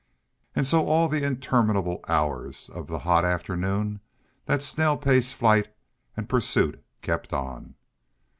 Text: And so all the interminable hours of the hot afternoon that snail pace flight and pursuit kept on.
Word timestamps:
And 0.55 0.65
so 0.65 0.87
all 0.87 1.07
the 1.07 1.23
interminable 1.23 2.03
hours 2.07 2.69
of 2.73 2.87
the 2.87 2.97
hot 2.97 3.23
afternoon 3.23 3.99
that 4.47 4.63
snail 4.63 4.97
pace 4.97 5.31
flight 5.31 5.67
and 6.17 6.27
pursuit 6.27 6.83
kept 7.03 7.33
on. 7.33 7.75